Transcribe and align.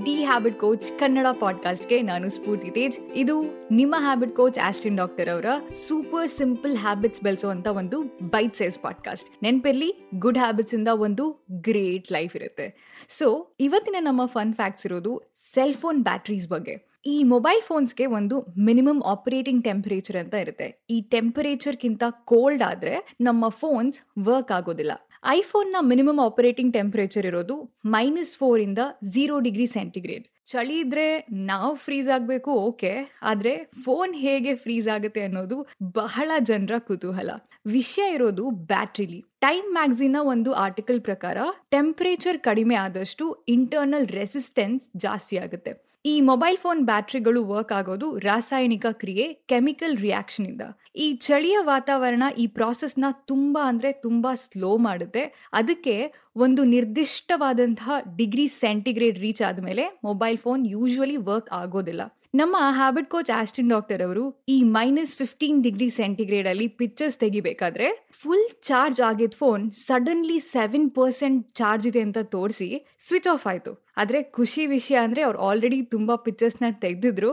The 0.05 0.23
habit 0.23 0.59
coach 0.59 0.99
Kannada 0.99 1.27
ಪಾಡ್ಕಾಸ್ಟ್ಗೆ 1.39 2.01
ನಾನು 2.01 2.29
ಸ್ಫೂರ್ತಿ 2.29 2.71
ತೇಜ್. 2.71 2.99
ಇದು 3.15 3.41
ನಿಮ್ಮ 3.71 3.95
ಹ್ಯಾಬಿಟ್ 3.97 4.35
ಕೋಚ್ 4.35 4.59
ಆಸ್ಟಿನ್ 4.59 4.97
ಡಾಕ್ಟರ್ 4.97 5.29
ಅವರ 5.29 5.45
ಸೂಪರ್ 5.87 6.29
ಸಿಂಪಲ್ 6.29 6.77
ಹ್ಯಾಬಿಟ್ಸ್ 6.77 7.21
ಬೆಳೆಸುವಂತ 7.21 7.67
ಒಂದು 7.67 8.01
ಬೈಟ್ 8.01 8.55
ಸೈಜ್ 8.55 8.79
ಪಾಡ್ಕಾಸ್ಟ್. 8.79 9.43
ನೆನಪಿರ್ಲಿ, 9.43 10.09
ಗುಡ್ 10.15 10.37
ಹ್ಯಾಬಿಟ್ಸ್ 10.37 10.73
ಇಂದ 10.73 10.87
ಒಂದು 10.87 11.45
ಗ್ರೇಟ್ 11.51 12.11
ಲೈಫ್ 12.11 12.35
ಇರುತ್ತೆ. 12.35 12.97
ಸೊ, 13.09 13.55
ಇವತ್ತಿನ 13.59 13.95
ನಮ್ಮ 13.99 14.25
ಫನ್ 14.25 14.53
ಫ್ಯಾಕ್ಟ್ಸ್ 14.53 14.85
ಇರೋದು 14.85 15.21
ಸೆಲ್ 15.53 15.73
ಫೋನ್ 15.73 16.03
ಬ್ಯಾಟ್ರೀಸ್ 16.03 16.49
ಬಗ್ಗೆ. 16.49 16.90
ಈ 17.05 17.23
ಮೊಬೈಲ್ 17.23 17.61
ಫೋನ್ಸ್ಗೆ 17.61 18.05
ಒಂದು 18.05 18.35
ಮಿನಿಮಮ್ 18.57 19.01
ಆಪರೇಟಿಂಗ್ 19.03 19.63
ಟೆಂಪರೇಚರ್ 19.63 20.17
ಅಂತ 20.17 20.33
ಇರುತ್ತೆ. 20.33 20.83
ಈ 20.89 21.01
ಟೆಂಪರೇಚರ್ಗಿಂತ 21.01 22.03
ಕೋಲ್ಡ್ 22.25 22.63
ಆದ್ರೆ 22.63 23.15
ನಮ್ಮ 23.21 23.49
ಫೋನ್ಸ್ 23.49 23.99
ವರ್ಕ್ 24.19 24.51
ಆಗೋದಿಲ್ಲ. 24.51 24.91
ಐಫೋನ್ನ 25.27 25.75
ಮಿನಿಮಮ್ 25.81 26.19
ಆಪರೇಟಿಂಗ್ 26.19 26.73
ಟೆಂಪರೇಚರ್ 26.73 27.25
ಇರೋದು 27.25 27.55
ಮೈನಸ್ 27.85 28.37
ಫೋರ್ 28.37 28.61
ಇಂದ 28.61 28.79
ಝೀರೋ 29.03 29.39
ಡಿಗ್ರಿ 29.39 29.65
ಸೆಂಟಿಗ್ರೇಡ್ 29.65 30.25
ಚಳಿ 30.47 30.77
ಇದ್ರೆ 30.79 31.05
ನಾವು 31.31 31.75
ಫ್ರೀಸ್ 31.75 32.07
ಆಗಬೇಕು 32.07 32.51
ಓಕೆ 32.69 32.93
ಆದ್ರೆ 33.21 33.71
ಫೋನ್ 33.83 34.15
ಹೇಗೆ 34.15 34.55
ಫ್ರೀಸ್ 34.55 34.87
ಆಗುತ್ತೆ 34.87 35.21
ಅನ್ನೋದು 35.21 35.57
ಬಹಳ 35.81 36.31
ಜನರ 36.39 36.79
ಕುತೂಹಲ. 36.79 37.29
ವಿಷಯ 37.65 38.13
ಇರೋದು 38.13 38.49
ಬ್ಯಾಟ್ರಿಲಿ 38.49 39.25
ಟೈಮ್ 39.39 39.73
ಮ್ಯಾಗ್ಝಿನ್ 39.73 40.15
ಒಂದು 40.33 40.53
ಆರ್ಟಿಕಲ್ 40.53 41.01
ಪ್ರಕಾರ 41.01 41.37
ಟೆಂಪರೇಚರ್ 41.69 42.39
ಕಡಿಮೆ 42.39 42.75
ಆದಷ್ಟು 42.75 43.25
ಇಂಟರ್ನಲ್ 43.47 44.07
ರೆಸಿಸ್ಟೆನ್ಸ್ 44.07 44.89
ಜಾಸ್ತಿ 44.97 45.37
ಆಗುತ್ತೆ. 45.37 45.73
ಈ 46.05 46.21
ಮೊಬೈಲ್ 46.21 46.57
ಫೋನ್ 46.57 46.79
ಬ್ಯಾಟ್ರಿಗಳು 46.85 47.45
ವರ್ಕ್ 47.45 47.71
ಆಗೋದು 47.71 48.17
ರಾಸಾಯನಿಕ 48.17 48.85
ಕ್ರಿಯೆ 48.91 49.33
ಕೆಮಿಕಲ್ 49.47 49.97
ರಿಯಾಕ್ಷನ್ 49.97 50.47
ಇಂದ. 50.47 50.61
ಈ 50.95 51.13
ಚಳಿಯ 51.15 51.57
ವಾತಾವರಣ 51.61 52.23
ಈ 52.37 52.47
ಪ್ರಾಸೆಸ್ನ 52.47 53.05
ತುಂಬಾ 53.25 53.63
ಅಂದ್ರೆ 53.63 53.91
ತುಂಬಾ 53.91 54.35
ಸ್ಲೋ 54.35 54.77
ಮಾಡುತ್ತೆ. 54.77 55.49
ಅದಕ್ಕೆ 55.53 56.13
ಒಂದು 56.35 56.63
ನಿರ್ದಿಷ್ಟವಾದಂತಹ 56.63 57.91
ಡಿಗ್ರಿ 58.17 58.47
ಸೆಂಟಿಗ್ರೇಡ್ 58.47 59.19
ರೀಚ್ 59.19 59.41
ಆದಮೇಲೆ 59.41 59.99
ಮೊಬೈಲ್ 60.03 60.37
ಫೋನ್ 60.37 60.67
ಯೂಶುವಲಿ 60.67 61.17
ವರ್ಕ್ 61.17 61.51
ಆಗೋದಿಲ್ಲ. 61.51 62.01
ನಮ್ಮ 62.35 62.55
ಹ್ಯಾಬಿಟ್ 62.75 63.09
ಕೋಚ್ 63.09 63.31
ಆಸ್ಟಿನ್ 63.31 63.69
ಡಾಕ್ಟರ್ 63.69 64.01
ಅವರು 64.01 64.43
ಈ 64.49 64.63
ಮೈನಸ್ 64.63 65.17
ಫಿಫ್ಟೀನ್ 65.17 65.63
ಡಿಗ್ರಿ 65.63 65.89
ಸೆಂಟಿಗ್ರೇಡ್ 65.89 66.47
ಅಲ್ಲಿ 66.47 66.67
ಪಿಕ್ಚರ್ಸ್ 66.67 67.17
ತೆಗಿಬೇಕಾದ್ರೆ 67.17 67.87
ಫುಲ್ 68.11 68.47
ಚಾರ್ಜ್ 68.63 69.01
ಆಗಿದ್ 69.01 69.35
phone 69.35 69.71
suddenly 69.71 70.39
seven 70.39 70.89
percent 70.91 71.55
charge 71.55 71.87
ಇದೆ 71.87 72.01
ಅಂತ 72.01 72.17
ತೋರಿಸಿ 72.17 72.69
ಸ್ವಿಚ್ 73.07 73.27
ಆಫ್ 73.27 73.47
ಆಯ್ತು. 73.47 73.73
ಆದ್ರೆ 73.97 74.21
ಖುಷಿ 74.37 74.63
ವಿಷಯ 74.75 74.97
ಅಂದರೆ 75.05 75.21
ಅವ್ರು 75.27 75.39
ಆಲ್ರೆಡಿ 75.49 75.79
ತುಂಬ 75.95 76.11
ಪಿಕ್ಚರ್ಸ್ನ 76.25 76.69
ತೆಗೆದಿದ್ರು. 76.85 77.31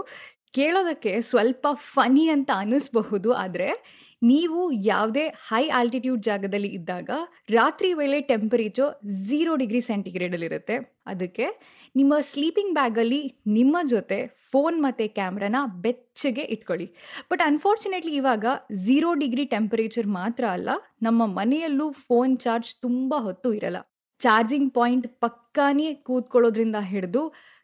ಕೇಳೋದಕ್ಕೆ 0.59 1.13
ಸ್ವಲ್ಪ 1.31 1.67
ಫನಿ 1.95 2.25
ಅಂತ 2.35 2.51
ಅನ್ನಿಸ್ಬಹುದು, 2.63 3.31
ಆದರೆ 3.45 3.69
ನೀವು 4.23 4.61
ಯಾವುದೇ 4.91 5.25
ಹೈ 5.49 5.65
ಆಲ್ಟಿಟ್ಯೂಡ್ 5.81 6.23
ಜಾಗದಲ್ಲಿ 6.29 6.71
ಇದ್ದಾಗ 6.79 7.11
ರಾತ್ರಿ 7.57 7.91
ವೇಳೆ 7.99 8.19
ಟೆಂಪರೇಚರ್ 8.31 8.95
ಝೀರೋ 9.27 9.53
ಡಿಗ್ರಿ 9.61 9.81
ಸೆಂಟಿಗ್ರೇಡಲ್ಲಿರುತ್ತೆ 9.89 10.77
ಅದಕ್ಕೆ 11.13 11.47
ನಿಮ್ಮ 11.95 12.15
ಸ್ಲೀಪಿಂಗ್ 12.31 12.75
ಬ್ಯಾಗಲ್ಲಿ 12.79 13.21
ನಿಮ್ಮ 13.59 13.77
ಜೊತೆ 13.93 14.19
ಫೋನ್ 14.53 14.77
ಮತ್ತು 14.85 15.07
ಕ್ಯಾಮ್ರಾನ 15.19 15.57
ಬೆಚ್ಚಗೆ 15.85 16.45
ಇಟ್ಕೊಳ್ಳಿ. 16.55 16.87
ಬಟ್ 17.31 17.43
ಅನ್ಫಾರ್ಚುನೇಟ್ಲಿ 17.49 18.15
ಇವಾಗ 18.21 18.47
ಝೀರೋ 18.87 19.11
ಡಿಗ್ರಿ 19.23 19.45
ಟೆಂಪರೇಚರ್ 19.55 20.09
ಮಾತ್ರ 20.19 20.45
ಅಲ್ಲ, 20.57 20.69
ನಮ್ಮ 21.07 21.21
ಮನೆಯಲ್ಲೂ 21.39 21.87
ಫೋನ್ 22.07 22.35
ಚಾರ್ಜ್ 22.47 22.73
ತುಂಬ 22.87 23.15
ಹೊತ್ತು 23.27 23.51
ಇರಲ್ಲ. 23.59 23.81
ಚಾರ್ಜಿಂಗ್ 24.21 24.71
ಪಾಯಿಂಟ್ 24.75 25.07
ಪಕ್ಕಾನೇ 25.21 25.89
ಕೂತ್ಕೊಳ್ಳೋದ್ರಿಂದ 26.07 26.79
ಹಿಡಿದು 26.91 27.23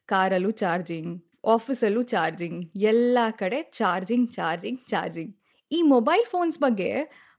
ಕಾರಲ್ಲೂ 0.09 0.51
ಚಾರ್ಜಿಂಗ್, 0.63 1.13
ಆಫೀಸಲ್ಲೂ 1.55 2.03
ಚಾರ್ಜಿಂಗ್, 2.13 2.61
ಎಲ್ಲ 2.93 3.19
ಕಡೆ 3.41 3.59
ಚಾರ್ಜಿಂಗ್ 3.79 4.29
ಚಾರ್ಜಿಂಗ್ 4.37 4.81
ಚಾರ್ಜಿಂಗ್. 4.93 5.33
ಈ 5.71 5.79
ಮೊಬೈಲ್ 5.95 6.25
ಫೋನ್ಸ್ 6.33 6.59
ಬಗ್ಗೆ 6.65 6.91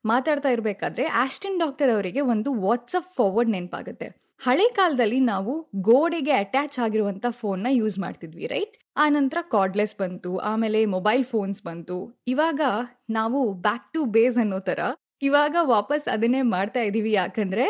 ಮಾತಾಡ್ತಾ 0.06 0.50
ಇರಬೇಕಾದ್ರೆ 0.56 1.04
ಆಸ್ಟಿನ್ 1.24 1.60
ಡಾಕ್ಟರ್ 1.64 1.92
ಅವರಿಗೆ 1.96 2.22
ಒಂದು 2.34 2.50
ವಾಟ್ಸಪ್ 2.66 3.10
ಫಾರ್ವರ್ಡ್ 3.18 3.52
ನೆನಪಾಗುತ್ತೆ. 3.56 4.08
ಹಳೆ 4.42 4.68
ಕಾಲದಲ್ಲಿ 4.78 5.20
ನಾವು 5.32 5.54
ಗೋಡೆಗೆ 5.88 6.34
ಅಟ್ಯಾಚ್ 6.42 6.78
ಆಗಿರುವಂಥ 6.86 7.25
ಫೋನ್ನ 7.42 7.68
ಯೂಸ್ 7.80 7.98
ಮಾಡ್ತಿದ್ವಿ, 8.00 8.46
ರೈಟ್? 8.54 8.75
ಆ 8.98 9.06
ನಂತರ 9.09 9.40
ಕಾರ್ಡ್ಲೆಸ್ 9.54 9.96
ಬಂತು, 10.02 10.31
ಆಮೇಲೆ 10.52 10.80
ಮೊಬೈಲ್ 10.96 11.24
ಫೋನ್ಸ್ 11.31 11.62
ಬಂತು. 11.70 11.98
ಇವಾಗ 12.34 12.62
ನಾವು 13.09 13.40
ಬ್ಯಾಕ್ 13.68 13.88
ಟು 13.96 14.04
ಬೇಸ್ 14.18 14.38
ಅನ್ನೋ 14.44 14.59
ಥರ 14.70 14.80
ಇವಾಗ 15.22 15.56
ವಾಪಸ್ 15.75 16.06
ಅದನ್ನೇ 16.16 16.42
ಮಾಡ್ತಾ 16.56 16.81
ಇದ್ದೀವಿ 16.81 17.12
ಯಾಕಂದ್ರೆ 17.22 17.66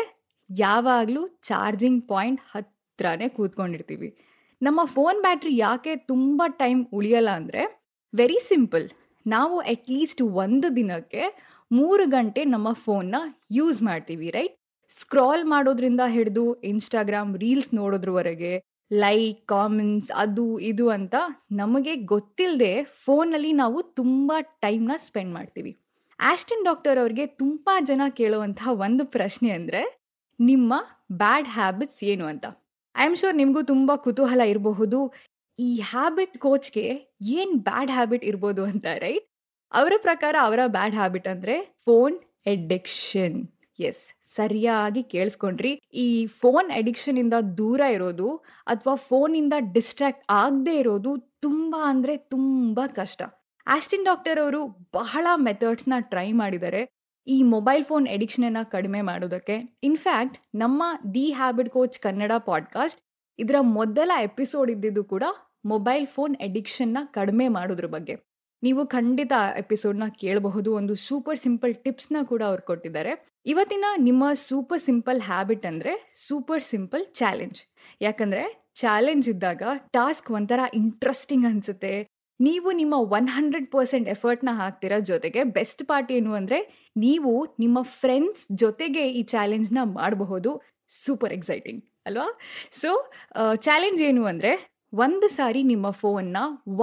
ಯಾವಾಗಲೂ 0.50 1.22
ಚಾರ್ಜಿಂಗ್ 1.42 2.08
ಪಾಯಿಂಟ್ 2.08 2.40
ಹತ್ರನೇ 2.52 3.28
ಕೂತ್ಕೊಂಡಿರ್ತೀವಿ. 3.28 4.08
ನಮ್ಮ 4.62 4.80
ಫೋನ್ 4.84 5.20
ಬ್ಯಾಟ್ರಿ 5.20 5.56
ಯಾಕೆ 5.56 5.96
ತುಂಬ 5.96 6.42
ಟೈಮ್ 6.58 6.86
ಉಳಿಯಲ್ಲ 6.92 7.28
ಅಂದರೆ 7.28 7.62
ವೆರಿ 8.14 8.38
ಸಿಂಪಲ್ 8.40 8.86
ನಾವು 9.26 9.58
ಅಟ್ಲೀಸ್ಟ್ 9.60 10.22
ಒಂದು 10.22 10.76
ದಿನಕ್ಕೆ 10.76 11.22
ಮೂರು 11.70 12.06
ಗಂಟೆ 12.06 12.44
ನಮ್ಮ 12.44 12.72
ಫೋನ್ನ 12.72 13.16
ಯೂಸ್ 13.50 13.82
ಮಾಡ್ತೀವಿ 13.82 14.30
ರೈಟ್ 14.30 14.54
ಸ್ಕ್ರಾಲ್ 14.90 15.44
ಮಾಡೋದ್ರಿಂದ 15.44 16.00
ಹಿಡಿದು 16.06 16.62
ಇನ್ಸ್ಟಾಗ್ರಾಮ್ 16.62 17.36
ರೀಲ್ಸ್ 17.36 17.74
ನೋಡೋದ್ರವರೆಗೆ 17.74 18.52
ಲೈಕ್ 18.92 19.46
ಕಾಮೆಂಟ್ಸ್ 19.46 20.10
ಅದು, 20.14 20.58
ಇದು 20.58 20.88
ಅಂತ 20.88 21.14
ನಮಗೆ 21.52 21.96
ಗೊತ್ತಿಲ್ಲದೆ 21.96 22.82
ಫೋನಲ್ಲಿ 22.82 23.52
ನಾವು 23.52 23.82
ತುಂಬ 23.82 24.32
ಟೈಮ್ನ 24.60 24.92
ಸ್ಪೆಂಡ್ 24.96 25.32
ಮಾಡ್ತೀವಿ. 25.32 25.72
ಆಸ್ಟಿನ್ 26.20 26.64
ಡಾಕ್ಟರ್ 26.64 26.98
ಅವ್ರಿಗೆ 26.98 27.26
ತುಂಬ 27.26 27.70
ಜನ 27.80 28.02
ಕೇಳುವಂತಹ 28.08 28.68
ಒಂದು 28.68 29.04
ಪ್ರಶ್ನೆ 29.04 29.50
ಅಂದರೆ 29.50 29.82
ನಿಮ್ಮ 30.38 30.74
ಬ್ಯಾಡ್ 31.22 31.48
ಹ್ಯಾಬಿಟ್ಸ್ 31.56 32.00
ಏನು 32.12 32.24
ಅಂತ. 32.32 32.46
ಐ 32.94 33.04
ಆಮ್ 33.08 33.16
ಶೋರ್ 33.20 33.36
ನಿಮಗೂ 33.42 33.62
ತುಂಬ 33.72 33.90
ಕುತೂಹಲ 34.06 34.42
ಇರಬಹುದು. 34.52 35.00
ಈ 35.58 35.70
ಹ್ಯಾಬಿಟ್ 35.90 36.36
ಕೋಚ್ಗೆ 36.44 36.86
ಏನು 37.40 37.54
ಬ್ಯಾಡ್ 37.68 37.92
ಹ್ಯಾಬಿಟ್ 37.96 38.24
ಇರ್ಬೋದು 38.30 38.62
ಅಂತ, 38.70 38.86
ರೈಟ್? 39.04 39.26
ಅವರ 39.72 39.92
ಪ್ರಕಾರ 40.06 40.34
ಅವರ 40.48 40.60
ಬ್ಯಾಡ್ 40.76 40.96
ಹ್ಯಾಬಿಟ್ 41.00 41.28
ಅಂದರೆ 41.34 41.54
ಫೋನ್ 41.86 42.16
ಎಡಿಕ್ಷನ್ 42.54 43.38
ಎಸ್, 43.78 44.02
ಸರಿಯಾಗಿ 44.34 45.02
ಕೇಳಿಸ್ಕೊಂಡ್ರಿ. 45.12 45.72
ಈ 46.04 46.06
ಫೋನ್ 46.40 46.68
ಅಡಿಕ್ಷನ್ 46.78 47.18
ಇಂದ 47.22 47.36
ದೂರ 47.58 47.80
ಇರೋದು 47.96 48.28
ಅಥವಾ 48.72 48.94
ಫೋನಿಂದ 49.08 49.54
ಡಿಸ್ಟ್ರಾಕ್ಟ್ 49.74 50.24
ಆಗದೆ 50.42 50.74
ಇರೋದು 50.82 51.10
ತುಂಬ 51.46 51.74
ಅಂದರೆ 51.90 52.14
ತುಂಬ 52.34 52.80
ಕಷ್ಟ. 53.00 53.22
ಆಸ್ಟಿನ್ 53.66 54.06
ಡಾಕ್ಟರ್ 54.08 54.38
ಅವರು 54.44 54.60
ಬಹಳ 54.98 55.26
ಮೆಥಡ್ಸ್ನ 55.46 55.94
ಟ್ರೈ 56.12 56.28
ಮಾಡಿದ್ದಾರೆ. 56.40 56.82
ಈ 57.26 57.42
ಮೊಬೈಲ್ 57.42 57.84
ಫೋನ್ 57.84 58.08
ಎಡಿಕ್ಷನನ್ನು 58.08 58.70
ಕಡಿಮೆ 58.70 59.00
ಮಾಡೋದಕ್ಕೆ 59.00 59.78
ಇನ್ಫ್ಯಾಕ್ಟ್ 59.82 60.38
ನಮ್ಮ 60.54 60.82
the 61.14 61.32
habit 61.32 61.70
coach 61.70 61.98
Kannada 61.98 62.32
podcast 62.44 63.00
ಇದರ 63.38 63.54
ಮೊದಲ 63.60 64.10
ಎಪಿಸೋಡ್ 64.22 64.70
ಇದ್ದಿದ್ದು 64.70 65.04
ಕೂಡ 65.04 65.24
ಮೊಬೈಲ್ 65.64 66.06
ಫೋನ್ 66.06 66.36
ಎಡಿಕ್ಷನ್ನ 66.36 66.98
ಕಡಿಮೆ 67.04 67.48
ಮಾಡೋದ್ರ 67.48 67.86
ಬಗ್ಗೆ. 67.86 68.14
ನೀವು 68.62 68.86
ಖಂಡಿತ 68.86 69.32
ಎಪಿಸೋಡ್ನ 69.58 70.02
ಕೇಳಬಹುದು, 70.20 70.74
ಒಂದು 70.74 70.94
ಸೂಪರ್ 70.94 71.38
ಸಿಂಪಲ್ 71.38 71.74
ಟಿಪ್ಸ್ನ 71.74 72.16
ಕೂಡ 72.22 72.42
ಅವ್ರು 72.42 72.62
ಕೊಟ್ಟಿದ್ದಾರೆ. 72.62 73.28
ಇವತ್ತಿನ 73.46 73.84
ನಿಮ್ಮ 73.98 74.24
ಸೂಪರ್ 74.32 74.80
ಸಿಂಪಲ್ 74.80 75.22
ಹ್ಯಾಬಿಟ್ 75.22 75.66
ಅಂದರೆ 75.66 76.14
ಸೂಪರ್ 76.28 76.62
ಸಿಂಪಲ್ 76.62 77.06
ಚಾಲೆಂಜ್ 77.14 77.60
ಯಾಕಂದರೆ 78.00 78.72
ಚಾಲೆಂಜ್ 78.74 79.28
ಇದ್ದಾಗ 79.28 79.62
ಟಾಸ್ಕ್ 79.92 80.30
ಒಂಥರ 80.30 80.60
ಇಂಟ್ರೆಸ್ಟಿಂಗ್ 80.74 81.46
ಅನಿಸುತ್ತೆ 81.46 82.15
ನೀವು 82.40 82.68
ನಿಮ್ಮ 82.80 82.94
ಒನ್ 83.16 83.28
ಹಂಡ್ರೆಡ್ 83.34 83.68
ಪರ್ಸೆಂಟ್ 83.74 84.08
ಎಫರ್ಟ್ನ 84.14 84.52
ಹಾಕ್ತಿರೋ 84.60 84.98
ಜೊತೆಗೆ 85.10 85.42
ಬೆಸ್ಟ್ 85.56 85.82
ಪಾರ್ಟ್ 85.90 86.10
ಏನು 86.16 86.32
ಅಂದರೆ 86.38 86.58
ನೀವು 87.04 87.32
ನಿಮ್ಮ 87.62 87.78
ಫ್ರೆಂಡ್ಸ್ 88.00 88.42
ಜೊತೆಗೆ 88.62 89.04
ಈ 89.18 89.22
ಚಾಲೆಂಜ್ನ 89.34 89.78
ಮಾಡಬಹುದು. 89.98 90.50
ಸೂಪರ್ 91.02 91.34
ಎಕ್ಸೈಟಿಂಗ್ 91.36 91.80
ಅಲ್ವಾ? 92.08 92.26
ಸೊ 92.80 92.90
ಚಾಲೆಂಜ್ 93.66 94.02
ಏನು 94.08 94.24
ಅಂದರೆ 94.32 94.52
ಒಂದು 95.04 95.26
ಸಾರಿ 95.38 95.62
ನಿಮ್ಮ 95.70 95.86
ಫೋನ್ನ 96.00 96.38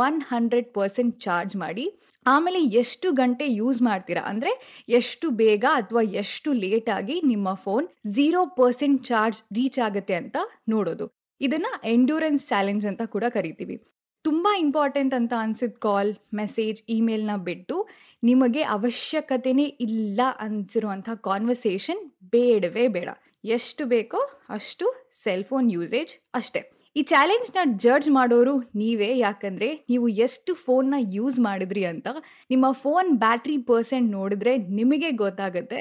ಒನ್ 0.05 0.17
ಹಂಡ್ರೆಡ್ 0.31 0.67
ಪರ್ಸೆಂಟ್ 0.77 1.13
ಚಾರ್ಜ್ 1.25 1.53
ಮಾಡಿ, 1.61 1.85
ಆಮೇಲೆ 2.25 2.59
ಎಷ್ಟು 2.81 3.07
ಗಂಟೆ 3.21 3.45
ಯೂಸ್ 3.59 3.79
ಮಾಡ್ತೀರಾ 3.87 4.23
ಅಂದರೆ 4.31 4.51
ಎಷ್ಟು 4.99 5.29
ಬೇಗ 5.41 5.65
ಅಥವಾ 5.79 6.03
ಎಷ್ಟು 6.21 6.49
ಲೇಟಾಗಿ 6.63 7.15
ನಿಮ್ಮ 7.31 7.53
phone 7.65 7.87
zero 8.17 8.43
percent 8.59 9.01
charge 9.09 9.39
reach 9.57 9.79
ಆಗುತ್ತೆ 9.87 10.17
ಅಂತ 10.21 10.37
ನೋಡೋದು. 10.73 11.07
ಇದನ್ನು 11.41 11.73
ಎಂಡ್ಯೂರೆನ್ಸ್ 11.95 12.45
ಚಾಲೆಂಜ್ 12.51 12.85
ಅಂತ 12.91 13.03
ಕೂಡ 13.15 13.25
ಕರಿತೀವಿ. 13.37 13.77
ತುಂಬ 14.23 14.47
ಇಂಪಾರ್ಟೆಂಟ್ 14.59 15.13
ಅಂತ 15.13 15.33
ಅನ್ಸಿದ 15.39 15.75
ಕಾಲ್ 15.79 16.15
ಮೆಸೇಜ್ 16.33 16.83
ಇಮೇಲ್ನ 16.89 17.35
ಬಿಟ್ಟು 17.37 17.87
ನಿಮಗೆ 18.23 18.61
ಅವಶ್ಯಕತೆನೇ 18.61 19.63
ಇಲ್ಲ 19.63 20.21
ಅನ್ಸಿರುವಂಥ 20.39 21.09
ಕಾನ್ವರ್ಸೇಷನ್ 21.09 22.11
ಬೇಡವೇ 22.31 22.87
ಬೇಡ. 22.87 23.09
ಎಷ್ಟು 23.45 23.85
ಬೇಕೋ 23.85 24.17
ಅಷ್ಟು 24.49 25.11
ಸೆಲ್ 25.23 25.43
ಫೋನ್ 25.43 25.71
ಯೂಸೇಜ್ 25.71 26.13
ಅಷ್ಟೇ. 26.33 26.82
ಈ 26.95 27.01
ಚಾಲೆಂಜ್ನ 27.01 27.57
ಜಡ್ಜ್ 27.77 28.09
ಮಾಡೋರು 28.09 28.57
ನೀವೇ, 28.75 29.17
ಯಾಕಂದರೆ 29.17 29.85
ನೀವು 29.89 30.07
ಎಷ್ಟು 30.07 30.55
ಫೋನ್ನ 30.55 30.93
ಯೂಸ್ 31.11 31.39
ಮಾಡಿದ್ರಿ 31.39 31.85
ಅಂತ. 31.85 32.07
ನಿಮ್ಮ 32.51 32.65
ಫೋನ್ 32.71 33.17
ಬ್ಯಾಟ್ರಿ 33.17 33.57
ಪರ್ಸೆಂಟ್ 33.57 34.11
ನೋಡಿದ್ರೆ 34.11 34.57
ನಿಮಗೆ 34.57 35.11
ಗೊತ್ತಾಗುತ್ತೆ. 35.11 35.79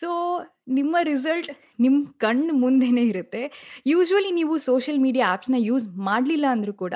ಸೊ, 0.00 0.10
ನಿಮ್ಮ 0.68 0.96
ರಿಸಲ್ಟ್ 1.02 1.50
ನಿಮ್ಮ 1.80 2.06
ಕಣ್ಣು 2.18 2.54
ಮುಂದೆನೇ 2.54 3.02
ಇರುತ್ತೆ. 3.02 3.42
ಯೂಶ್ವಲಿ 3.86 4.30
ನೀವು 4.30 4.58
ಸೋಷಿಯಲ್ 4.58 5.00
ಮೀಡಿಯಾ 5.00 5.28
ಆ್ಯಪ್ಸ್ನ 5.28 5.54
ಯೂಸ್ 5.58 5.86
ಮಾಡಲಿಲ್ಲ 5.98 6.44
ಅಂದರೂ 6.50 6.72
ಕೂಡ 6.72 6.94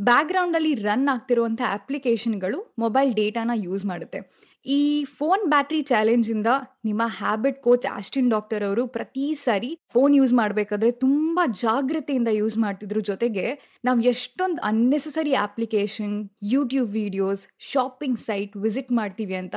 ಬ್ಯಾಕ್ಗ್ರೌಂಡಲ್ಲಿ 0.00 0.74
ರನ್ 0.74 1.08
ಆಗ್ತಿರುವಂಥ 1.08 1.60
ಅಪ್ಲಿಕೇಶನ್ಗಳು 1.72 2.74
ಮೊಬೈಲ್ 2.78 3.14
ಡೇಟಾನ 3.14 3.50
ಯೂಸ್ 3.54 3.84
ಮಾಡುತ್ತೆ. 3.84 4.18
ಈ 4.68 4.80
ಫೋನ್ 5.18 5.42
ಬ್ಯಾಟ್ರಿ 5.52 5.78
ಚಾಲೆಂಜಿಂದ 5.90 6.50
ನಿಮ್ಮ 6.86 7.02
ಹ್ಯಾಬಿಟ್ 7.18 7.58
ಕೋಚ್ 7.66 7.86
ಆಸ್ಟಿನ್ 7.92 8.28
ಡಾಕ್ಟರ್ 8.34 8.62
ಅವರು 8.66 8.82
ಪ್ರತಿ 8.96 9.26
ಸಾರಿ 9.42 9.70
ಫೋನ್ 9.94 10.14
ಯೂಸ್ 10.18 10.34
ಮಾಡಬೇಕಾದ್ರೆ 10.40 10.90
ತುಂಬಾ 11.04 11.44
ಜಾಗ್ರತೆಯಿಂದ 11.62 12.30
ಯೂಸ್ 12.38 12.56
ಮಾಡ್ತಿದ್ರು 12.64 13.02
ಜೊತೆಗೆ 13.10 13.46
ನಾವು 13.88 14.02
ಎಷ್ಟೊಂದು 14.12 14.60
unnecessary 14.70 15.32
application 15.46 16.16
YouTube 16.54 16.90
videos 17.00 17.44
shopping 17.70 18.20
site 18.26 18.56
visit 18.66 18.92
ಮಾಡ್ತೀವಿ 19.00 19.36
ಅಂತ 19.42 19.56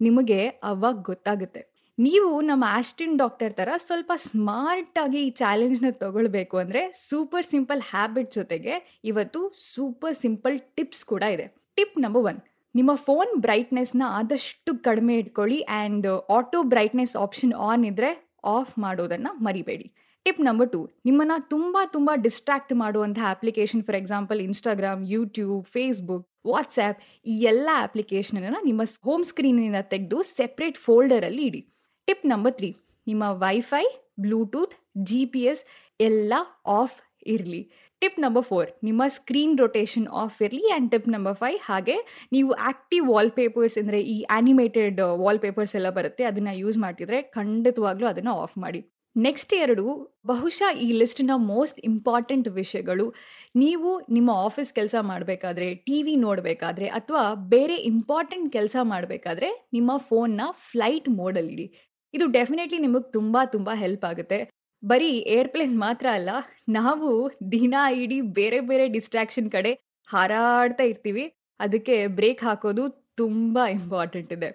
ನಿಮಗೆ 0.00 0.40
ಅವಾಗ 0.72 0.96
ಗೊತ್ತಾಗುತ್ತೆ. 1.10 1.62
ನೀವು 1.98 2.32
ನಮ್ಮ 2.50 2.64
ಆಸ್ಟಿನ್ 2.80 3.16
ಡಾಕ್ಟರ್ 3.22 3.54
ಥರ 3.60 3.70
ಸ್ವಲ್ಪ 3.86 4.12
ಸ್ಮಾರ್ಟ್ 4.28 4.98
ಆಗಿ 5.04 5.20
ಈ 5.28 5.30
ಚಾಲೆಂಜ್ನ 5.40 5.88
ತಗೊಳ್ಬೇಕು 6.02 6.56
ಅಂದರೆ 6.64 6.82
ಸೂಪರ್ 7.08 7.48
ಸಿಂಪಲ್ 7.54 7.80
ಹ್ಯಾಬಿಟ್ 7.92 8.30
ಜೊತೆಗೆ 8.40 8.74
ಇವತ್ತು 9.12 9.40
ಸೂಪರ್ 9.72 10.16
ಸಿಂಪಲ್ 10.24 10.56
ಟಿಪ್ಸ್ 10.78 11.04
ಕೂಡ 11.12 11.24
ಇದೆ. 11.36 11.48
ಟಿಪ್ 11.78 11.96
ನಂಬರ್ 12.04 12.24
ಒನ್ 12.30 12.40
ನಿಮ್ಮ 12.74 12.92
ಫೋನ್ 12.94 13.30
ಬ್ರೈಟ್ನೆಸ್ನ 13.40 14.02
ಆದಷ್ಟು 14.18 14.72
ಕಡಿಮೆ 14.86 15.14
ಇಟ್ಕೊಳ್ಳಿ 15.18 15.58
and 15.76 16.06
auto 16.36 16.58
brightness 16.62 17.14
option 17.16 17.54
on 17.68 17.84
ಇದ್ದರೆ 17.84 18.10
ಆಫ್ 18.44 18.78
ಮಾಡೋದನ್ನು 18.78 19.30
ಮರಿಬೇಡಿ. 19.46 19.86
ಟಿಪ್ 20.26 20.40
ನಂಬರ್ 20.40 20.68
ಟು 20.72 20.80
ನಿಮ್ಮನ್ನು 21.06 21.36
ತುಂಬ 21.48 21.76
ತುಂಬ 21.92 22.10
ಡಿಸ್ಟ್ರಾಕ್ಟ್ 22.24 22.72
ಮಾಡುವಂಥ 22.74 23.18
application 23.30 23.82
for 23.82 23.96
example 23.96 24.40
Instagram 24.40 25.02
YouTube 25.06 25.64
Facebook 25.66 26.26
WhatsApp 26.46 27.00
ಈ 27.26 27.34
ಎಲ್ಲ 27.42 27.68
ಅಪ್ಲಿಕೇಶನನ್ನು 27.86 28.60
ನಿಮ್ಮ 28.64 28.82
ಹೋಮ್ 29.08 29.24
ಸ್ಕ್ರೀನಿಂದ 29.24 29.80
ತೆಗೆದು 29.92 30.22
ಸೆಪ್ರೇಟ್ 30.22 30.78
ಫೋಲ್ಡರಲ್ಲಿ 30.78 31.42
ಇಡಿ. 31.42 31.62
ಟಿಪ್ 32.08 32.26
ನಂಬರ್ 32.26 32.52
ತ್ರೀ 32.52 32.70
ನಿಮ್ಮ 33.06 33.24
wifi 33.44 33.84
Bluetooth 34.20 34.74
G 35.02 35.26
P 35.26 35.42
S 35.44 35.64
ಎಲ್ಲ 36.00 36.34
ಆಫ್ 36.66 36.96
ಇರಲಿ. 37.34 37.62
ಟಿಪ್ 38.02 38.18
ನಂಬರ್ 38.24 38.44
ಫೋರ್ 38.48 38.68
ನಿಮ್ಮ 38.88 39.02
ಸ್ಕ್ರೀನ್ 39.14 39.54
ರೊಟೇಷನ್ 39.62 40.06
ಆಫ್ 40.22 40.36
ಇರಲಿ 40.46 40.64
ಆ್ಯಂಡ್ 40.72 40.90
ಟಿಪ್ 40.92 41.08
ನಂಬರ್ 41.14 41.36
ಫೈವ್ 41.40 41.58
ಹಾಗೆ 41.68 41.96
ನೀವು 42.34 42.50
ಆ್ಯಕ್ಟಿವ್ 42.68 43.06
ವಾಲ್ಪೇಪರ್ಸ್ 43.14 43.78
ಅಂದರೆ 43.82 44.00
ಈ 44.14 44.18
ಆ್ಯನಿಮೇಟೆಡ್ 44.36 45.00
ವಾಲ್ಪೇಪರ್ಸ್ 45.24 45.74
ಎಲ್ಲ 45.80 45.90
ಬರುತ್ತೆ, 45.98 46.24
ಅದನ್ನು 46.30 46.54
ಯೂಸ್ 46.62 46.78
ಮಾಡ್ತಿದ್ರೆ 46.84 47.20
ಖಂಡಿತವಾಗ್ಲೂ 47.38 48.08
ಅದನ್ನು 48.12 48.34
ಆಫ್ 48.44 48.56
ಮಾಡಿ. 48.64 48.80
ನೆಕ್ಸ್ಟ್ 49.16 49.52
ಎರಡು, 49.62 49.84
ಬಹುಶಃ 50.30 50.70
ಈ 50.84 50.88
ಲಿಸ್ಟ್ನ 51.00 51.36
ಮೋಸ್ಟ್ 51.52 51.78
ಇಂಪಾರ್ಟೆಂಟ್ 51.90 52.48
ವಿಷಯಗಳು. 52.58 53.06
ನೀವು 53.62 53.90
ನಿಮ್ಮ 54.16 54.30
ಆಫೀಸ್ 54.46 54.70
ಕೆಲಸ 54.78 54.96
ಮಾಡಬೇಕಾದ್ರೆ 55.10 55.68
ಟಿ 55.86 55.98
ವಿ 56.06 56.14
ನೋಡಬೇಕಾದ್ರೆ 56.26 56.88
ಅಥವಾ 56.98 57.22
ಬೇರೆ 57.54 57.76
ಇಂಪಾರ್ಟೆಂಟ್ 57.92 58.48
ಕೆಲಸ 58.56 58.76
ಮಾಡಬೇಕಾದ್ರೆ 58.92 59.50
ನಿಮ್ಮ 59.76 59.90
ಫೋನ್ನ 60.10 60.46
ಫ್ಲೈಟ್ 60.70 61.08
ಮೋಡಲ್ಲಿಡಿ 61.20 61.66
ಇದು 62.14 62.26
ಡೆಫಿನೆಟ್ಲಿ 62.38 62.78
ನಿಮಗೆ 62.86 63.10
ತುಂಬ 63.16 63.36
ತುಂಬ 63.54 63.70
ಹೆಲ್ಪ್ 63.82 64.06
ಆಗುತ್ತೆ. 64.10 64.38
ಬರೀ 64.82 65.10
ಏರ್ಪ್ಲೇನ್ 65.36 65.78
ಮಾತ್ರ 65.78 66.06
ಅಲ್ಲ, 66.12 66.30
ನಾವು 66.68 67.08
ದಿನ 67.52 67.74
ಇಡೀ 68.02 68.20
ಬೇರೆ 68.38 68.60
ಬೇರೆ 68.60 68.88
ಡಿಸ್ಟ್ರಾಕ್ಷನ್ 68.88 69.50
ಕಡೆ 69.50 69.72
ಹಾರಾಡ್ತಾ 70.08 70.82
ಇರ್ತೀವಿ. 70.82 71.24
ಅದಕ್ಕೆ 71.60 72.06
ಬ್ರೇಕ್ 72.18 72.42
ಹಾಕೋದು 72.42 72.84
ತುಂಬ 73.16 73.58
ಇಂಪಾರ್ಟೆಂಟ್ 73.70 74.32
ಇದೆ. 74.32 74.50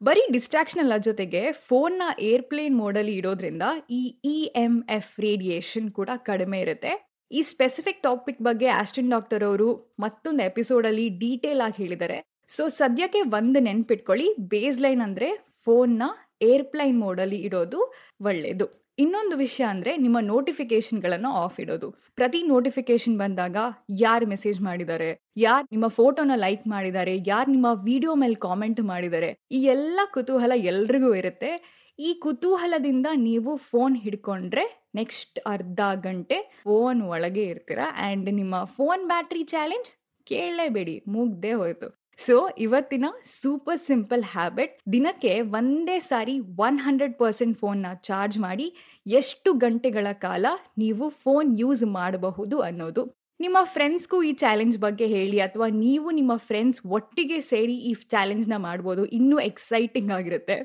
ಬರೀ 0.00 0.22
ಡಿಸ್ಟ್ರಾಕ್ಷನ್ 0.32 0.80
ಅಲ್ಲ 0.80 0.96
ಜೊತೆಗೆ 0.98 1.52
ಫೋನ್ನ 1.68 2.02
ಏರ್ಪ್ಲೇನ್ 2.22 2.76
ಮೋಡಲ್ಲಿ 2.76 3.14
ಇಡೋದ್ರಿಂದ 3.16 3.64
ಈ 3.90 4.02
ಇ 4.24 4.36
ಎಂ 4.56 4.74
ಎಫ್ 4.88 5.20
ರೇಡಿಯೇಷನ್ 5.20 5.92
ಕೂಡ 5.92 6.10
ಕಡಿಮೆ 6.24 6.60
ಇರುತ್ತೆ. 6.60 6.92
ಈ 7.30 7.42
ಸ್ಪೆಸಿಫಿಕ್ 7.42 8.02
ಟಾಪಿಕ್ 8.02 8.42
ಬಗ್ಗೆ 8.42 8.68
ಆಸ್ಟಿನ್ 8.80 9.10
ಡಾಕ್ಟರ್ 9.10 9.44
ಅವರು 9.44 9.68
ಮತ್ತೊಂದು 9.98 10.42
ಎಪಿಸೋಡಲ್ಲಿ 10.42 11.08
ಡೀಟೇಲ್ 11.22 11.60
ಆಗಿ 11.60 11.76
ಹೇಳಿದ್ದಾರೆ. 11.82 12.18
ಸೊ, 12.48 12.68
ಸದ್ಯಕ್ಕೆ 12.78 13.20
ಒಂದು 13.38 13.60
ನೆನ್ಪಿಟ್ಕೊಳ್ಳಿ 13.60 14.28
ಬೇಸ್ 14.52 14.80
ಲೈನ್ 14.80 15.00
ಅಂದರೆ 15.00 15.28
ಫೋನ್ನ 15.66 16.02
ಏರ್ಪ್ಲೈನ್ 16.42 16.98
ಮೋಡಲ್ಲಿ 17.00 17.38
ಇಡೋದು 17.48 17.80
ಒಳ್ಳೆಯದು 18.24 18.66
ಇನ್ನೊಂದು 18.98 19.36
ವಿಷಯ 19.36 19.64
ಅಂದರೆ 19.64 19.96
ನಿಮ್ಮ 19.96 20.18
ನೋಟಿಫಿಕೇಶನ್ಗಳನ್ನು 20.20 21.30
ಆಫ್ 21.42 21.60
ಇಡೋದು. 21.60 21.88
ಪ್ರತಿ 22.14 22.42
ನೋಟಿಫಿಕೇಶನ್ 22.42 23.18
ಬಂದಾಗ 23.18 23.56
ಯಾರು 24.00 24.26
ಮೆಸೇಜ್ 24.26 24.60
ಮಾಡಿದ್ದಾರೆ? 24.60 25.10
ಯಾರು 25.36 25.66
ನಿಮ್ಮ 25.72 25.88
ಫೋಟೋನ 25.88 26.32
ಲೈಕ್ 26.36 26.66
ಮಾಡಿದ್ದಾರೆ? 26.66 27.14
ಯಾರು 27.26 27.48
ನಿಮ್ಮ 27.50 27.70
ವಿಡಿಯೋ 27.72 28.14
ಮೇಲೆ 28.14 28.34
ಕಾಮೆಂಟ್ 28.34 28.80
ಮಾಡಿದ್ದಾರೆ? 28.80 29.30
ಈ 29.50 29.60
ಎಲ್ಲ 29.64 30.00
ಕುತೂಹಲ 30.14 30.52
ಎಲ್ರಿಗೂ 30.72 31.14
ಇರುತ್ತೆ. 31.14 31.52
ಈ 31.98 32.14
ಕುತೂಹಲದಿಂದ 32.14 33.06
ನೀವು 33.14 33.56
ಫೋನ್ 33.70 33.96
ಹಿಡ್ಕೊಂಡ್ರೆ 33.96 34.64
ನೆಕ್ಸ್ಟ್ 34.94 35.38
ಅರ್ಧ 35.46 35.80
ಗಂಟೆ 36.00 36.36
ಫೋನ್ 36.62 37.02
ಒಳಗೆ 37.02 37.44
ಇರ್ತೀರಾ. 37.44 37.86
ಆ್ಯಂಡ್ 37.96 38.30
ನಿಮ್ಮ 38.32 38.64
ಫೋನ್ 38.76 39.04
ಬ್ಯಾಟ್ರಿ 39.06 39.42
ಚಾಲೆಂಜ್ 39.44 39.90
ಕೇಳಲೇಬೇಡಿ. 40.26 41.02
ಮುಗ್ದೇ 41.08 41.52
ಹೋಯ್ತು. 41.52 41.88
ಸೊ 42.18 42.36
ಇವತ್ತಿನ 42.58 43.06
ಸೂಪರ್ 43.40 43.80
ಸಿಂಪಲ್ 43.88 44.22
ಹ್ಯಾಬಿಟ್ 44.32 44.72
ದಿನಕ್ಕೆ 44.92 45.32
ಒಂದೇ 45.58 45.98
ಸಾರಿ 46.08 46.34
ಒನ್ 46.66 46.78
ಹಂಡ್ರೆಡ್ 46.86 47.14
ಪರ್ಸೆಂಟ್ 47.18 47.58
ಫೋನ್ನ 47.58 47.86
ಚಾರ್ಜ್ 48.08 48.38
ಮಾಡಿ 48.38 48.66
ಎಷ್ಟು 49.06 49.52
ಗಂಟೆಗಳ 49.64 50.06
ಕಾಲ 50.26 50.46
ನೀವು 50.78 51.06
ಫೋನ್ 51.24 51.50
ಯೂಸ್ 51.60 51.84
ಮಾಡಬಹುದು 51.98 52.58
ಅನ್ನೋದು. 52.68 53.04
ನಿಮ್ಮ 53.40 53.58
ಫ್ರೆಂಡ್ಸ್ಗೂ 53.74 54.18
ಈ 54.28 54.32
ಚಾಲೆಂಜ್ 54.42 54.78
ಬಗ್ಗೆ 54.84 55.06
ಹೇಳಿ 55.06 55.38
ಅಥವಾ 55.40 55.68
ನೀವು 55.84 56.10
ನಿಮ್ಮ 56.18 56.32
ಫ್ರೆಂಡ್ಸ್ 56.48 56.80
ಒಟ್ಟಿಗೆ 56.96 57.38
ಸೇರಿ 57.50 57.76
ಈ 57.90 57.92
ಚಾಲೆಂಜ್ನ 58.14 58.56
ಮಾಡ್ಬೋದು. 58.66 59.04
ಇನ್ನೂ 59.18 59.38
ಎಕ್ಸೈಟಿಂಗ್ 59.50 60.10
ಆಗಿರುತ್ತೆ. 60.18 60.56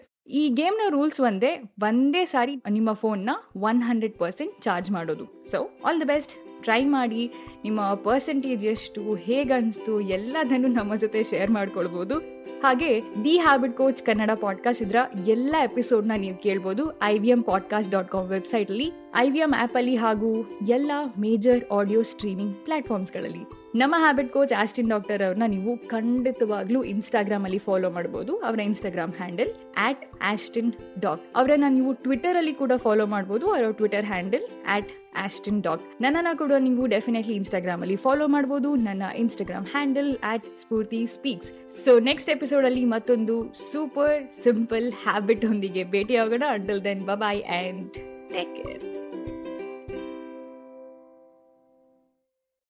ಈ 0.42 0.44
ಗೇಮ್ನ 0.60 0.84
ರೂಲ್ಸ್ 0.96 1.20
ಒಂದೇ 1.30 1.52
ಒಂದೇ 1.90 2.24
ಸಾರಿ 2.34 2.56
ನಿಮ್ಮ 2.78 2.94
ಫೋನ್ನ 3.04 3.30
ಒನ್ 3.70 3.82
ಹಂಡ್ರೆಡ್ 3.90 4.18
ಪರ್ಸೆಂಟ್ 4.24 4.56
ಚಾರ್ಜ್ 4.68 4.90
ಮಾಡೋದು. 4.98 5.28
So 5.52 5.60
all 5.86 6.02
the 6.04 6.10
best 6.14 6.34
try 6.64 6.86
ಮಾಡಿ 6.86 7.32
ನಿಮ್ಮ 7.64 7.94
ಪರ್ಸೆಂಟೇಜ್ 7.94 8.66
ಎಷ್ಟು 8.66 9.16
ಹೇಗನ್ನಿಸ್ತು 9.16 10.02
ಎಲ್ಲದನ್ನು 10.02 10.68
ನಮ್ಮ 10.68 10.96
ಜೊತೆ 10.96 11.24
ಶೇರ್ 11.24 11.52
ಮಾಡ್ಕೊಳ್ಬೋದು. 11.52 12.18
ಹಾಗೆ 12.62 13.02
the 13.24 13.38
habit 13.38 13.74
coach 13.74 14.04
Kannada 14.04 14.32
podcast 14.42 14.84
ಇದ್ರ 14.84 14.96
ಎಲ್ಲ 15.28 15.56
ಎಪಿಸೋಡ್ನ 15.64 16.12
ನೀವು 16.18 16.38
ಕೇಳ್ಬೋದು 16.38 17.02
I 17.02 17.18
V 17.18 17.28
M 17.28 17.44
podcast 17.44 17.92
dot 17.92 18.08
com 18.08 18.28
ವೆಬ್ಸೈಟಲ್ಲಿ 18.28 18.92
ಐ 19.16 19.30
ವಿ 19.30 19.40
ಎಂ 19.40 19.54
ಆ್ಯಪಲ್ಲಿ 19.58 19.96
ಹಾಗೂ 19.96 20.60
ಎಲ್ಲ 20.68 20.92
ಮೇಜರ್ 21.20 21.66
ಆಡಿಯೋ 21.74 22.02
ಸ್ಟ್ರೀಮಿಂಗ್ 22.02 22.56
ಪ್ಲಾಟ್ಫಾರ್ಮ್ಸ್ಗಳಲ್ಲಿ 22.56 23.40
ನಮ್ಮ 23.76 23.96
ಹ್ಯಾಬಿಟ್ 23.98 24.34
ಕೋಚ್ 24.34 24.60
ಆಸ್ಟಿನ್ 24.60 24.90
ಡಾಕ್ಟರ್ 24.90 25.22
ಅವ್ರನ್ನ 25.22 25.44
ನೀವು 25.48 25.88
ಖಂಡಿತವಾಗ್ಲೂ 25.88 26.84
ಇನ್ಸ್ಟಾಗ್ರಾಮ್ 26.84 27.44
ಅಲ್ಲಿ 27.44 27.58
ಫಾಲೋ 27.58 27.90
ಮಾಡಬಹುದು 27.90 28.38
ಅವರ 28.38 28.60
Instagram 28.60 29.14
handle 29.14 29.54
at 29.78 30.06
Austin 30.22 30.74
doc 31.00 31.22
ಅವರನ್ನ 31.36 31.64
ನೀವು 31.70 31.94
ಟ್ವಿಟರ್ 31.94 32.38
ಅಲ್ಲಿ 32.38 32.54
ಕೂಡ 32.54 32.72
ಫಾಲೋ 32.76 33.06
ಮಾಡಬಹುದು 33.06 33.54
ಅವರ 33.54 33.72
Twitter 33.72 34.06
handle 34.06 34.48
at 34.70 35.03
Austin 35.18 35.62
doc 35.62 35.84
ನನ್ನನ್ನು 36.02 36.38
ಕೂಡ 36.38 36.54
ನೀವು 36.60 36.86
ಡೆಫಿನೆಟ್ಲಿ 36.86 37.36
ಇನ್ಸ್ಟಾಗ್ರಾಮ್ 37.36 37.82
ಅಲ್ಲಿ 37.82 37.96
ಫಾಲೋ 37.96 38.28
ಮಾಡಬಹುದು 38.28 38.76
ನನ್ನ 38.76 39.04
Instagram 39.16 39.66
handle 39.66 40.18
at 40.24 40.48
Spoorthi 40.60 41.06
speaks 41.06 41.52
so 41.86 42.00
next 42.00 42.30
episode 42.30 42.66
ಅಲ್ಲಿ 42.66 42.86
ಮತ್ತೊಂದು 42.86 43.38
ಸೂಪರ್ 43.72 44.44
ಸಿಂಪಲ್ 44.44 44.92
ಹ್ಯಾಬಿಟ್ 45.04 45.46
ಒಂದಿಗೆ 45.46 45.84
ಭೇಟಿ 45.84 46.16
ಆಗೋಣ 46.16 46.44
until 46.50 46.84
then 46.84 47.06
bye 47.06 47.44
and 47.60 47.94
take 48.34 48.56
care 48.56 48.93